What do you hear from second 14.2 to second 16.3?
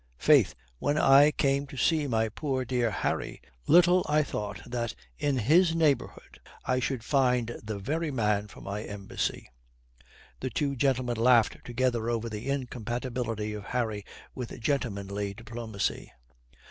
with gentlemanly diplomacy.